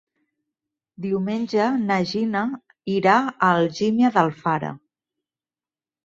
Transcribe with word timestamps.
Diumenge 1.05 1.65
na 1.81 1.97
Gina 2.11 2.41
irà 2.93 3.17
a 3.25 3.49
Algímia 3.49 4.11
d'Alfara. 4.17 4.71